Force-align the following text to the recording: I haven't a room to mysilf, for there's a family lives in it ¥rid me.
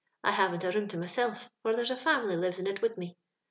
I 0.23 0.31
haven't 0.31 0.63
a 0.63 0.71
room 0.71 0.87
to 0.87 0.97
mysilf, 0.97 1.47
for 1.61 1.75
there's 1.75 1.91
a 1.91 1.95
family 1.95 2.35
lives 2.35 2.57
in 2.57 2.65
it 2.65 2.81
¥rid 2.81 2.97
me. 2.97 3.19